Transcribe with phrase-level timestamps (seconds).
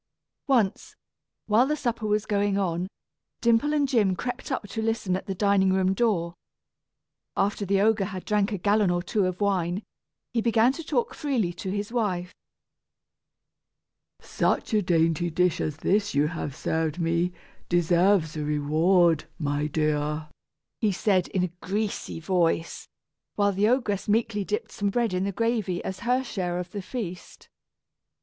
[0.47, 0.95] Once,
[1.45, 2.87] while the supper was going on,
[3.39, 6.33] Dimple and Jim crept up to listen at the dining room door.
[7.37, 9.83] After the ogre had drank a gallon or two of wine,
[10.33, 12.33] he began to talk freely to his wife.
[14.19, 17.31] "Such a dainty dish as this you have served me
[17.69, 20.29] deserves a reward, my dear,"
[20.79, 22.87] he said in a greasy voice,
[23.35, 26.81] while the ogress meekly dipped some bread in the gravy as her share of the
[26.81, 27.49] feast.